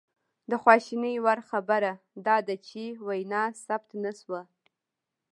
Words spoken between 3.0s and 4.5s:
وینا ثبت نه شوه